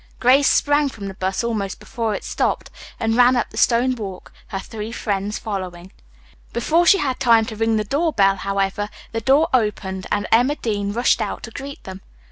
Grace 0.19 0.49
sprang 0.49 0.89
from 0.89 1.07
the 1.07 1.13
bus 1.13 1.43
almost 1.43 1.79
before 1.79 2.15
it 2.15 2.23
stopped, 2.23 2.71
and 2.99 3.15
ran 3.15 3.35
up 3.35 3.51
the 3.51 3.55
stone 3.57 3.93
walk, 3.93 4.33
her 4.47 4.57
three 4.57 4.91
friends 4.91 5.37
following. 5.37 5.91
Before 6.53 6.87
she 6.87 6.97
had 6.97 7.19
time 7.19 7.45
to 7.45 7.55
ring 7.55 7.75
the 7.77 7.83
door 7.83 8.11
bell, 8.11 8.37
however, 8.37 8.89
the 9.11 9.21
door 9.21 9.47
opened 9.53 10.07
and 10.11 10.25
Emma 10.31 10.55
Dean 10.55 10.91
rushed 10.91 11.21
out 11.21 11.43
to 11.43 11.51
greet 11.51 11.83
them. 11.83 12.01